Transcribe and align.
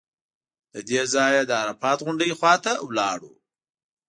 له 0.73 0.79
دې 0.89 1.01
ځایه 1.13 1.41
د 1.45 1.51
عرفات 1.61 1.99
غونډۍ 2.05 2.31
خوا 2.39 2.53
ته 2.65 2.71
لاړو. 2.97 3.31